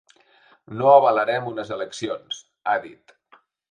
No 0.79 0.87
avalarem 0.93 1.51
unes 1.53 1.71
eleccions, 1.79 2.43
ha 2.67 2.79
dit. 2.91 3.19